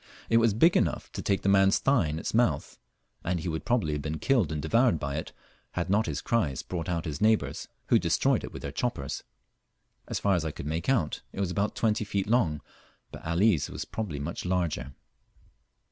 It 0.31 0.37
was 0.37 0.55
big 0.55 0.75
enough 0.75 1.11
to 1.11 1.21
take 1.21 1.43
the 1.43 1.47
man's 1.47 1.77
thigh 1.77 2.07
in 2.07 2.17
its 2.17 2.33
mouth, 2.33 2.79
and 3.23 3.39
he 3.39 3.47
would 3.47 3.65
probably 3.65 3.93
have 3.93 4.01
been 4.01 4.17
killed 4.17 4.51
and 4.51 4.59
devoured 4.59 4.97
by 4.99 5.15
it 5.17 5.31
had 5.73 5.91
not 5.91 6.07
his 6.07 6.21
cries 6.23 6.63
brought 6.63 6.89
out 6.89 7.05
his 7.05 7.21
neighbours, 7.21 7.67
who 7.89 7.99
destroyed 7.99 8.43
it 8.43 8.51
with 8.51 8.63
their 8.63 8.71
choppers. 8.71 9.23
As 10.07 10.17
far 10.17 10.33
as 10.33 10.43
I 10.43 10.49
could 10.49 10.65
make 10.65 10.89
out 10.89 11.21
it 11.33 11.39
was 11.39 11.51
about 11.51 11.75
twenty 11.75 12.03
feet 12.03 12.25
long, 12.25 12.61
but 13.11 13.23
Ali's 13.23 13.69
was 13.69 13.85
probably 13.85 14.17
much 14.17 14.43
larger. 14.43 14.95